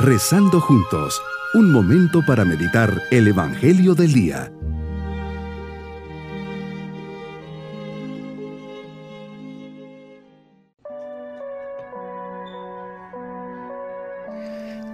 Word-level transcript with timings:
Rezando 0.00 0.60
juntos, 0.60 1.20
un 1.54 1.72
momento 1.72 2.24
para 2.24 2.44
meditar 2.44 3.02
el 3.10 3.26
Evangelio 3.26 3.96
del 3.96 4.12
Día. 4.12 4.52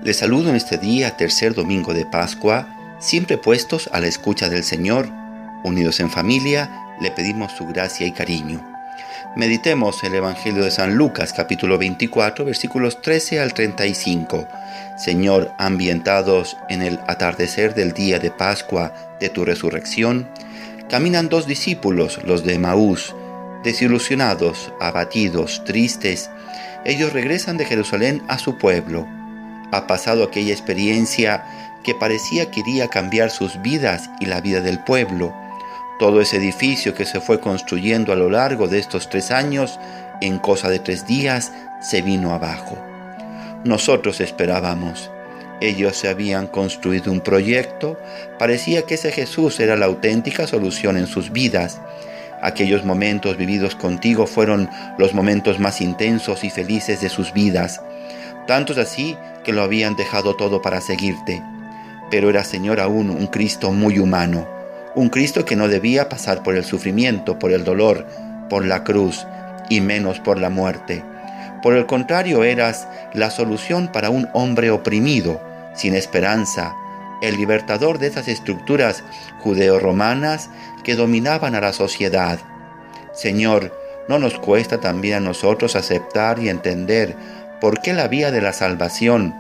Les 0.03 0.17
saludo 0.17 0.49
en 0.49 0.57
este 0.57 0.79
día, 0.79 1.19
tercer 1.19 1.53
domingo 1.53 1.93
de 1.93 2.07
Pascua, 2.07 2.97
siempre 2.99 3.37
puestos 3.37 3.91
a 3.93 4.01
la 4.01 4.07
escucha 4.07 4.49
del 4.49 4.65
Señor, 4.65 5.07
unidos 5.65 6.01
en 6.01 6.09
familia, 6.09 6.97
le 7.03 7.11
pedimos 7.11 7.53
su 7.53 7.67
gracia 7.67 8.07
y 8.07 8.13
cariño. 8.13 8.74
Meditemos 9.37 10.05
el 10.05 10.15
Evangelio 10.15 10.63
de 10.63 10.71
San 10.71 10.95
Lucas 10.95 11.33
capítulo 11.33 11.77
24 11.77 12.45
versículos 12.45 13.03
13 13.03 13.41
al 13.41 13.53
35. 13.53 14.47
Señor, 14.97 15.51
ambientados 15.59 16.57
en 16.69 16.83
el 16.83 17.01
atardecer 17.09 17.75
del 17.75 17.95
día 17.95 18.21
de 18.21 18.31
Pascua 18.31 18.95
de 19.19 19.31
tu 19.31 19.45
resurrección, 19.45 20.29
caminan 20.89 21.29
dos 21.29 21.49
discípulos, 21.49 22.21
los 22.25 22.45
de 22.45 22.61
Maús, 22.61 23.13
desilusionados, 23.65 24.73
abatidos, 24.81 25.65
tristes. 25.65 26.31
Ellos 26.85 27.13
regresan 27.13 27.57
de 27.57 27.65
Jerusalén 27.65 28.23
a 28.29 28.39
su 28.39 28.57
pueblo. 28.57 29.05
Ha 29.73 29.89
pasado 29.89 30.23
aquella 30.23 30.53
experiencia 30.53 31.45
que 31.83 31.97
parecía 31.97 32.53
que 32.53 32.61
iría 32.61 32.85
a 32.85 32.91
cambiar 32.91 33.31
sus 33.31 33.61
vidas 33.63 34.11
y 34.21 34.27
la 34.27 34.41
vida 34.41 34.61
del 34.61 34.79
pueblo 34.79 35.35
todo 35.99 36.21
ese 36.21 36.39
edificio 36.39 36.95
que 36.95 37.05
se 37.05 37.21
fue 37.21 37.41
construyendo 37.41 38.13
a 38.13 38.17
lo 38.17 38.29
largo 38.29 38.67
de 38.67 38.79
estos 38.79 39.09
tres 39.09 39.31
años, 39.31 39.79
en 40.21 40.39
cosa 40.39 40.69
de 40.69 40.79
tres 40.79 41.07
días, 41.07 41.53
se 41.81 42.03
vino 42.03 42.33
abajo. 42.33 42.77
Nosotros 43.65 44.21
esperábamos. 44.21 45.11
Ellos 45.61 45.97
se 45.97 46.09
habían 46.09 46.49
construido 46.49 47.13
un 47.13 47.21
proyecto, 47.21 47.99
parecía 48.39 48.83
que 48.83 48.95
ese 48.95 49.13
Jesús 49.13 49.61
era 49.61 49.77
la 49.77 49.87
auténtica 49.87 50.47
solución 50.47 50.97
en 50.97 51.07
sus 51.07 51.31
vidas. 51.31 51.81
Aquellos 52.43 52.85
momentos 52.85 53.37
vividos 53.37 53.75
contigo 53.77 54.27
fueron 54.27 54.69
los 54.99 55.15
momentos 55.15 55.61
más 55.61 55.81
intensos 55.81 56.45
y 56.45 56.51
felices 56.51 57.01
de 57.01 57.09
sus 57.09 57.33
vidas, 57.33 57.81
tantos 58.47 58.77
así 58.79 59.17
que 59.45 59.53
lo 59.53 59.63
habían 59.63 59.97
dejado 59.97 60.35
todo 60.35 60.61
para 60.61 60.81
seguirte. 60.81 61.43
Pero 62.11 62.29
era 62.29 62.45
Señor 62.45 62.81
aún 62.81 63.09
un 63.09 63.29
Cristo 63.29 63.73
muy 63.73 63.99
humano 63.99 64.64
un 64.95 65.09
Cristo 65.09 65.45
que 65.45 65.57
no 65.57 65.69
debía 65.69 66.09
pasar 66.09 66.43
por 66.43 66.55
el 66.55 66.65
sufrimiento, 66.65 67.39
por 67.39 67.53
el 67.53 67.65
dolor, 67.65 68.07
por 68.49 68.65
la 68.65 68.85
cruz 68.85 69.27
y 69.69 69.81
menos 69.81 70.21
por 70.21 70.39
la 70.39 70.51
muerte. 70.51 71.03
Por 71.63 71.75
el 71.75 71.87
contrario, 71.87 72.45
eras 72.45 72.87
la 73.15 73.31
solución 73.31 73.89
para 73.91 74.11
un 74.11 74.29
hombre 74.35 74.71
oprimido, 74.71 75.41
sin 75.75 75.95
esperanza, 75.95 76.75
el 77.23 77.37
libertador 77.37 77.99
de 77.99 78.09
esas 78.09 78.29
estructuras 78.29 79.03
judeo-romanas 79.41 80.51
que 80.85 80.95
dominaban 80.95 81.55
a 81.55 81.61
la 81.61 81.73
sociedad. 81.73 82.39
Señor, 83.13 83.73
¿no 84.09 84.19
nos 84.19 84.39
cuesta 84.39 84.81
también 84.81 85.17
a 85.17 85.21
nosotros 85.21 85.75
aceptar 85.75 86.39
y 86.39 86.49
entender 86.49 87.17
por 87.61 87.81
qué 87.81 87.95
la 87.95 88.09
vía 88.09 88.31
de 88.31 88.43
la 88.43 88.53
salvación 88.53 89.35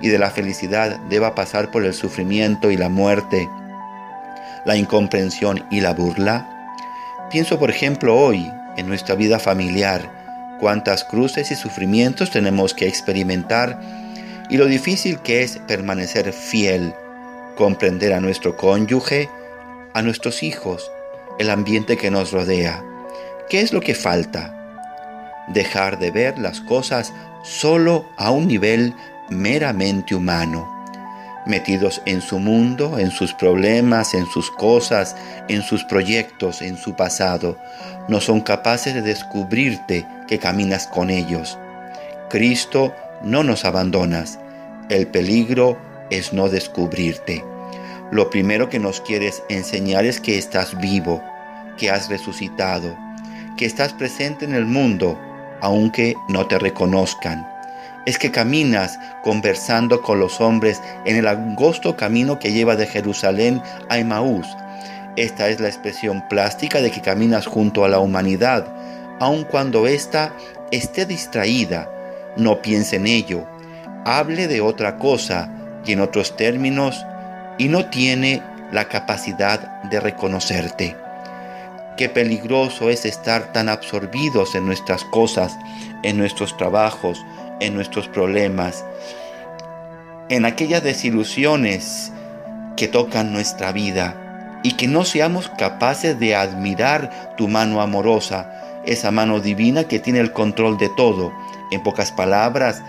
y 0.00 0.08
de 0.08 0.18
la 0.18 0.30
felicidad 0.30 0.98
deba 1.10 1.34
pasar 1.34 1.70
por 1.70 1.84
el 1.84 1.92
sufrimiento 1.92 2.70
y 2.70 2.76
la 2.76 2.88
muerte? 2.88 3.48
La 4.64 4.76
incomprensión 4.76 5.64
y 5.70 5.80
la 5.80 5.92
burla? 5.92 6.48
Pienso, 7.30 7.58
por 7.58 7.70
ejemplo, 7.70 8.16
hoy 8.16 8.50
en 8.76 8.88
nuestra 8.88 9.14
vida 9.14 9.38
familiar, 9.38 10.56
cuántas 10.60 11.04
cruces 11.04 11.50
y 11.50 11.56
sufrimientos 11.56 12.30
tenemos 12.30 12.74
que 12.74 12.86
experimentar 12.86 13.80
y 14.48 14.56
lo 14.56 14.66
difícil 14.66 15.18
que 15.20 15.42
es 15.42 15.58
permanecer 15.66 16.32
fiel, 16.32 16.94
comprender 17.56 18.12
a 18.12 18.20
nuestro 18.20 18.56
cónyuge, 18.56 19.28
a 19.94 20.02
nuestros 20.02 20.42
hijos, 20.42 20.90
el 21.38 21.50
ambiente 21.50 21.96
que 21.96 22.10
nos 22.10 22.32
rodea. 22.32 22.82
¿Qué 23.48 23.60
es 23.60 23.72
lo 23.72 23.80
que 23.80 23.94
falta? 23.94 24.54
Dejar 25.48 25.98
de 25.98 26.10
ver 26.10 26.38
las 26.38 26.60
cosas 26.60 27.12
solo 27.42 28.06
a 28.16 28.30
un 28.30 28.46
nivel 28.46 28.94
meramente 29.28 30.14
humano 30.14 30.77
metidos 31.48 32.02
en 32.04 32.20
su 32.20 32.38
mundo, 32.38 32.98
en 32.98 33.10
sus 33.10 33.34
problemas, 33.34 34.14
en 34.14 34.26
sus 34.26 34.50
cosas, 34.50 35.16
en 35.48 35.62
sus 35.62 35.84
proyectos, 35.84 36.62
en 36.62 36.76
su 36.76 36.94
pasado. 36.94 37.58
No 38.08 38.20
son 38.20 38.40
capaces 38.40 38.94
de 38.94 39.02
descubrirte 39.02 40.06
que 40.28 40.38
caminas 40.38 40.86
con 40.86 41.10
ellos. 41.10 41.58
Cristo, 42.30 42.94
no 43.22 43.42
nos 43.42 43.64
abandonas. 43.64 44.38
El 44.90 45.08
peligro 45.08 45.78
es 46.10 46.32
no 46.32 46.48
descubrirte. 46.48 47.44
Lo 48.10 48.30
primero 48.30 48.68
que 48.68 48.78
nos 48.78 49.00
quieres 49.00 49.42
enseñar 49.48 50.04
es 50.04 50.20
que 50.20 50.38
estás 50.38 50.78
vivo, 50.78 51.22
que 51.76 51.90
has 51.90 52.08
resucitado, 52.08 52.96
que 53.56 53.66
estás 53.66 53.92
presente 53.92 54.44
en 54.44 54.54
el 54.54 54.64
mundo, 54.64 55.18
aunque 55.60 56.14
no 56.28 56.46
te 56.46 56.58
reconozcan 56.58 57.57
es 58.08 58.18
que 58.18 58.30
caminas 58.30 58.98
conversando 59.22 60.00
con 60.00 60.18
los 60.18 60.40
hombres 60.40 60.80
en 61.04 61.16
el 61.16 61.28
angosto 61.28 61.94
camino 61.94 62.38
que 62.38 62.52
lleva 62.52 62.74
de 62.74 62.86
Jerusalén 62.86 63.60
a 63.90 63.98
Emaús. 63.98 64.46
Esta 65.16 65.50
es 65.50 65.60
la 65.60 65.68
expresión 65.68 66.26
plástica 66.26 66.80
de 66.80 66.90
que 66.90 67.02
caminas 67.02 67.44
junto 67.44 67.84
a 67.84 67.88
la 67.90 67.98
humanidad, 67.98 68.66
aun 69.20 69.44
cuando 69.44 69.86
ésta 69.86 70.32
esté 70.70 71.04
distraída, 71.04 71.90
no 72.38 72.62
piense 72.62 72.96
en 72.96 73.06
ello, 73.06 73.46
hable 74.06 74.48
de 74.48 74.62
otra 74.62 74.96
cosa 74.96 75.52
y 75.84 75.92
en 75.92 76.00
otros 76.00 76.34
términos, 76.34 77.04
y 77.58 77.68
no 77.68 77.90
tiene 77.90 78.42
la 78.72 78.88
capacidad 78.88 79.82
de 79.82 80.00
reconocerte. 80.00 80.96
Qué 81.98 82.08
peligroso 82.08 82.88
es 82.88 83.04
estar 83.04 83.52
tan 83.52 83.68
absorbidos 83.68 84.54
en 84.54 84.64
nuestras 84.64 85.04
cosas, 85.04 85.58
en 86.02 86.16
nuestros 86.16 86.56
trabajos, 86.56 87.22
en 87.60 87.74
nuestros 87.74 88.08
problemas, 88.08 88.84
en 90.28 90.44
aquellas 90.44 90.82
desilusiones 90.82 92.12
que 92.76 92.88
tocan 92.88 93.32
nuestra 93.32 93.72
vida 93.72 94.60
y 94.62 94.72
que 94.72 94.86
no 94.86 95.04
seamos 95.04 95.48
capaces 95.58 96.18
de 96.18 96.34
admirar 96.34 97.34
tu 97.36 97.48
mano 97.48 97.80
amorosa, 97.80 98.82
esa 98.84 99.10
mano 99.10 99.40
divina 99.40 99.84
que 99.84 99.98
tiene 99.98 100.20
el 100.20 100.32
control 100.32 100.78
de 100.78 100.88
todo. 100.90 101.32
En 101.70 101.82
pocas 101.82 102.12
palabras, 102.12 102.82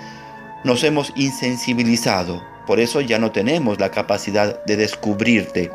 nos 0.63 0.83
hemos 0.83 1.11
insensibilizado, 1.15 2.43
por 2.65 2.79
eso 2.79 3.01
ya 3.01 3.19
no 3.19 3.31
tenemos 3.31 3.79
la 3.79 3.89
capacidad 3.91 4.63
de 4.65 4.77
descubrirte. 4.77 5.71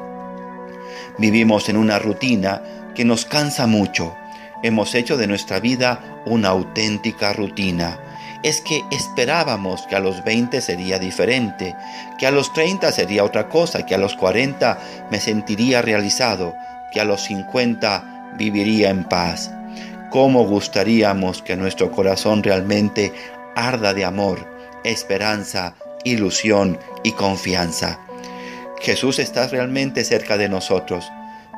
Vivimos 1.19 1.69
en 1.69 1.76
una 1.76 1.99
rutina 1.99 2.62
que 2.94 3.05
nos 3.05 3.25
cansa 3.25 3.66
mucho. 3.66 4.15
Hemos 4.62 4.94
hecho 4.94 5.16
de 5.16 5.26
nuestra 5.26 5.61
vida 5.61 6.22
una 6.26 6.49
auténtica 6.49 7.32
rutina 7.32 7.99
es 8.44 8.60
que 8.60 8.84
esperábamos 8.91 9.87
que 9.87 9.97
a 9.97 10.00
los 10.00 10.22
20 10.22 10.60
sería 10.60 10.99
diferente, 10.99 11.75
que 12.19 12.27
a 12.27 12.31
los 12.31 12.53
30 12.53 12.93
sería 12.93 13.25
otra 13.25 13.49
cosa, 13.49 13.87
que 13.87 13.94
a 13.94 13.99
los 13.99 14.15
40 14.15 14.78
me 15.10 15.19
sentiría 15.19 15.81
realizado, 15.81 16.55
que 16.93 17.00
a 17.00 17.06
los 17.06 17.22
50 17.22 18.34
viviría 18.37 18.91
en 18.91 19.05
paz. 19.05 19.50
¿Cómo 20.10 20.47
gustaríamos 20.47 21.41
que 21.41 21.56
nuestro 21.56 21.91
corazón 21.91 22.43
realmente 22.43 23.15
arda 23.56 23.94
de 23.94 24.05
amor, 24.05 24.47
esperanza, 24.84 25.75
ilusión 26.05 26.78
y 27.03 27.12
confianza? 27.12 27.99
Jesús 28.82 29.21
está 29.21 29.49
realmente 29.49 30.05
cerca 30.05 30.37
de 30.37 30.50
nosotros, 30.50 31.11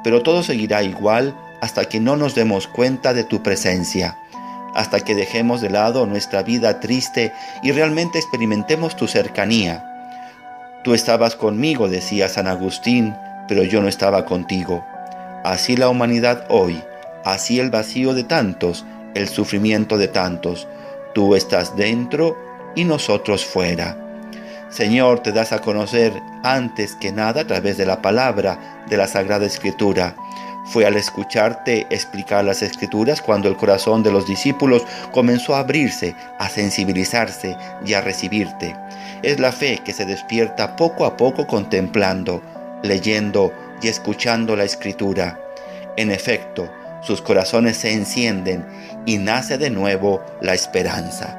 pero 0.04 0.22
todo 0.22 0.44
seguirá 0.44 0.84
igual 0.84 1.36
hasta 1.60 1.86
que 1.86 1.98
no 1.98 2.16
nos 2.16 2.36
demos 2.36 2.68
cuenta 2.68 3.12
de 3.12 3.24
tu 3.24 3.42
presencia 3.42 4.16
hasta 4.76 5.00
que 5.00 5.14
dejemos 5.14 5.62
de 5.62 5.70
lado 5.70 6.06
nuestra 6.06 6.42
vida 6.42 6.80
triste 6.80 7.33
y 7.62 7.72
realmente 7.72 8.18
experimentemos 8.18 8.95
tu 8.95 9.09
cercanía. 9.09 9.83
Tú 10.84 10.92
estabas 10.92 11.34
conmigo, 11.34 11.89
decía 11.89 12.28
San 12.28 12.47
Agustín, 12.47 13.16
pero 13.48 13.65
yo 13.65 13.80
no 13.80 13.89
estaba 13.89 14.27
contigo. 14.27 14.84
Así 15.45 15.77
la 15.77 15.89
humanidad 15.89 16.45
hoy, 16.51 16.83
así 17.24 17.59
el 17.59 17.71
vacío 17.71 18.12
de 18.12 18.24
tantos, 18.24 18.84
el 19.15 19.28
sufrimiento 19.28 19.97
de 19.97 20.09
tantos. 20.09 20.68
Tú 21.15 21.34
estás 21.34 21.74
dentro 21.74 22.36
y 22.74 22.84
nosotros 22.84 23.47
fuera. 23.47 23.97
Señor, 24.68 25.21
te 25.21 25.33
das 25.33 25.53
a 25.53 25.60
conocer 25.60 26.12
antes 26.42 26.95
que 26.97 27.12
nada 27.12 27.41
a 27.41 27.47
través 27.47 27.78
de 27.78 27.86
la 27.86 28.03
palabra 28.03 28.84
de 28.89 28.98
la 28.98 29.06
Sagrada 29.06 29.47
Escritura 29.47 30.15
fue 30.66 30.84
al 30.84 30.97
escucharte 30.97 31.86
explicar 31.91 32.45
las 32.45 32.60
escrituras 32.63 33.22
cuando 33.22 33.48
el 33.48 33.57
corazón 33.57 34.03
de 34.03 34.10
los 34.10 34.27
discípulos 34.27 34.83
comenzó 35.13 35.54
a 35.54 35.60
abrirse, 35.60 36.16
a 36.39 36.48
sensibilizarse 36.48 37.57
y 37.84 37.95
a 37.95 38.01
recibirte. 38.01 38.77
Es 39.22 39.39
la 39.39 39.53
fe 39.53 39.80
que 39.84 39.92
se 39.92 40.04
despierta 40.04 40.77
poco 40.77 41.07
a 41.07 41.16
poco 41.16 41.47
contemplando, 41.47 42.42
leyendo 42.83 43.53
y 43.80 43.89
escuchando 43.89 44.57
la 44.57 44.65
escritura. 44.65 45.41
En 45.97 46.10
efecto, 46.10 46.68
sus 47.01 47.22
corazones 47.22 47.77
se 47.77 47.92
encienden 47.92 48.66
y 49.07 49.18
nace 49.18 49.59
de 49.59 49.71
nuevo 49.71 50.21
la 50.41 50.54
esperanza. 50.54 51.39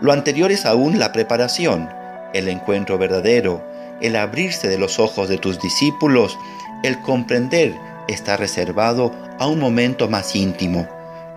Lo 0.00 0.12
anterior 0.12 0.50
es 0.50 0.64
aún 0.64 0.98
la 0.98 1.12
preparación, 1.12 1.90
el 2.32 2.48
encuentro 2.48 2.96
verdadero, 2.96 3.62
el 4.00 4.16
abrirse 4.16 4.68
de 4.68 4.78
los 4.78 4.98
ojos 4.98 5.28
de 5.28 5.38
tus 5.38 5.60
discípulos, 5.60 6.38
el 6.82 7.00
comprender 7.00 7.74
está 8.08 8.36
reservado 8.36 9.12
a 9.38 9.46
un 9.46 9.60
momento 9.60 10.08
más 10.08 10.34
íntimo, 10.34 10.88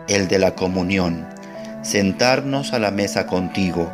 el 0.07 0.27
de 0.27 0.39
la 0.39 0.55
comunión, 0.55 1.27
sentarnos 1.83 2.73
a 2.73 2.79
la 2.79 2.91
mesa 2.91 3.27
contigo. 3.27 3.91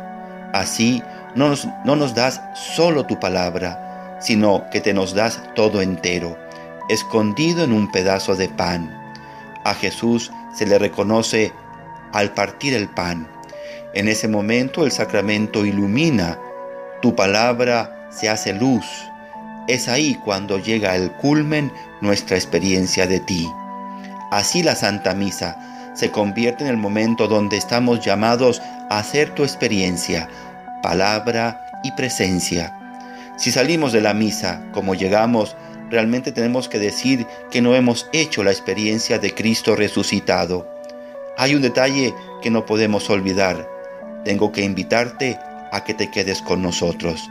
Así 0.52 1.02
no 1.34 1.48
nos, 1.48 1.68
no 1.84 1.96
nos 1.96 2.14
das 2.14 2.40
solo 2.54 3.04
tu 3.04 3.20
palabra, 3.20 4.16
sino 4.20 4.68
que 4.70 4.80
te 4.80 4.94
nos 4.94 5.14
das 5.14 5.42
todo 5.54 5.82
entero, 5.82 6.38
escondido 6.88 7.64
en 7.64 7.72
un 7.72 7.90
pedazo 7.90 8.34
de 8.36 8.48
pan. 8.48 8.94
A 9.64 9.74
Jesús 9.74 10.32
se 10.54 10.66
le 10.66 10.78
reconoce 10.78 11.52
al 12.12 12.32
partir 12.32 12.74
el 12.74 12.88
pan. 12.88 13.28
En 13.94 14.08
ese 14.08 14.28
momento 14.28 14.84
el 14.84 14.92
sacramento 14.92 15.66
ilumina, 15.66 16.38
tu 17.02 17.14
palabra 17.14 18.08
se 18.10 18.28
hace 18.28 18.52
luz. 18.52 18.84
Es 19.68 19.86
ahí 19.86 20.14
cuando 20.24 20.58
llega 20.58 20.96
el 20.96 21.12
culmen 21.12 21.70
nuestra 22.00 22.36
experiencia 22.36 23.06
de 23.06 23.20
ti. 23.20 23.46
Así 24.30 24.62
la 24.62 24.74
Santa 24.74 25.14
Misa 25.14 25.92
se 25.94 26.10
convierte 26.10 26.64
en 26.64 26.70
el 26.70 26.78
momento 26.78 27.28
donde 27.28 27.58
estamos 27.58 28.00
llamados 28.00 28.62
a 28.88 28.98
hacer 28.98 29.34
tu 29.34 29.42
experiencia, 29.42 30.28
palabra 30.82 31.66
y 31.84 31.92
presencia. 31.92 32.74
Si 33.36 33.52
salimos 33.52 33.92
de 33.92 34.00
la 34.00 34.14
misa 34.14 34.62
como 34.72 34.94
llegamos, 34.94 35.54
realmente 35.90 36.32
tenemos 36.32 36.68
que 36.68 36.78
decir 36.78 37.26
que 37.50 37.60
no 37.60 37.74
hemos 37.74 38.08
hecho 38.12 38.42
la 38.42 38.50
experiencia 38.50 39.18
de 39.18 39.34
Cristo 39.34 39.76
resucitado. 39.76 40.66
Hay 41.36 41.54
un 41.54 41.62
detalle 41.62 42.14
que 42.42 42.50
no 42.50 42.64
podemos 42.64 43.10
olvidar. 43.10 43.68
Tengo 44.24 44.50
que 44.50 44.62
invitarte 44.62 45.38
a 45.72 45.84
que 45.84 45.94
te 45.94 46.10
quedes 46.10 46.40
con 46.40 46.62
nosotros. 46.62 47.28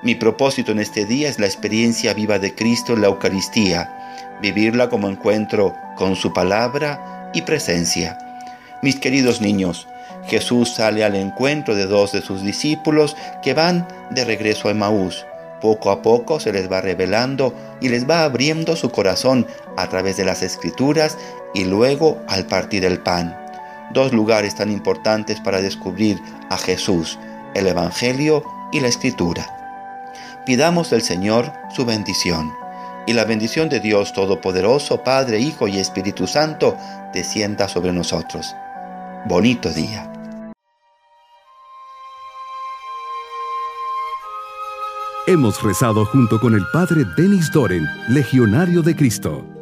Mi 0.00 0.14
propósito 0.14 0.70
en 0.70 0.78
este 0.78 1.06
día 1.06 1.28
es 1.28 1.40
la 1.40 1.46
experiencia 1.46 2.14
viva 2.14 2.38
de 2.38 2.54
Cristo 2.54 2.92
en 2.92 3.00
la 3.00 3.08
Eucaristía, 3.08 4.38
vivirla 4.40 4.88
como 4.88 5.08
encuentro 5.08 5.74
con 5.96 6.14
su 6.14 6.32
palabra 6.32 7.30
y 7.34 7.42
presencia. 7.42 8.16
Mis 8.80 9.00
queridos 9.00 9.40
niños, 9.40 9.88
Jesús 10.28 10.70
sale 10.70 11.02
al 11.02 11.16
encuentro 11.16 11.74
de 11.74 11.86
dos 11.86 12.12
de 12.12 12.22
sus 12.22 12.44
discípulos 12.44 13.16
que 13.42 13.54
van 13.54 13.88
de 14.10 14.24
regreso 14.24 14.68
a 14.68 14.74
Maús. 14.74 15.26
Poco 15.60 15.90
a 15.90 16.00
poco 16.00 16.38
se 16.38 16.52
les 16.52 16.70
va 16.70 16.80
revelando 16.80 17.52
y 17.80 17.88
les 17.88 18.08
va 18.08 18.22
abriendo 18.22 18.76
su 18.76 18.90
corazón 18.90 19.48
a 19.76 19.88
través 19.88 20.16
de 20.16 20.24
las 20.24 20.42
escrituras 20.42 21.18
y 21.54 21.64
luego 21.64 22.22
al 22.28 22.46
partir 22.46 22.84
el 22.84 23.00
pan. 23.00 23.36
Dos 23.92 24.12
lugares 24.12 24.54
tan 24.54 24.70
importantes 24.70 25.40
para 25.40 25.60
descubrir 25.60 26.20
a 26.50 26.56
Jesús, 26.56 27.18
el 27.54 27.66
Evangelio 27.66 28.44
y 28.70 28.78
la 28.78 28.86
Escritura. 28.86 29.57
Pidamos 30.46 30.90
del 30.90 31.02
Señor 31.02 31.52
su 31.74 31.84
bendición 31.84 32.52
y 33.06 33.14
la 33.14 33.24
bendición 33.24 33.68
de 33.68 33.80
Dios 33.80 34.12
Todopoderoso, 34.12 35.02
Padre, 35.02 35.40
Hijo 35.40 35.66
y 35.66 35.78
Espíritu 35.78 36.26
Santo, 36.26 36.76
descienda 37.12 37.66
sobre 37.66 37.92
nosotros. 37.92 38.54
Bonito 39.26 39.70
día. 39.70 40.12
Hemos 45.26 45.62
rezado 45.62 46.06
junto 46.06 46.40
con 46.40 46.54
el 46.54 46.64
Padre 46.72 47.04
Denis 47.16 47.50
Doren, 47.52 47.86
Legionario 48.08 48.82
de 48.82 48.96
Cristo. 48.96 49.57